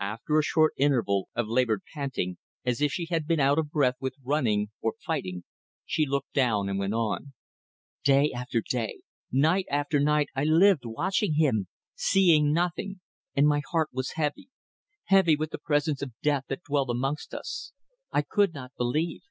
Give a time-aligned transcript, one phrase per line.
[0.00, 3.96] After a short interval of laboured panting, as if she had been out of breath
[4.00, 5.44] with running or fighting,
[5.84, 7.34] she looked down and went on
[8.02, 9.00] "Day after day,
[9.30, 13.00] night after night, I lived watching him seeing nothing.
[13.34, 14.48] And my heart was heavy
[15.08, 17.74] heavy with the presence of death that dwelt amongst us.
[18.10, 19.24] I could not believe.